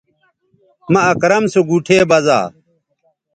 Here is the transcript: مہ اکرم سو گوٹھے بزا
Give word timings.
مہ 0.91 0.99
اکرم 1.11 1.43
سو 1.51 1.61
گوٹھے 1.69 1.97
بزا 2.09 2.39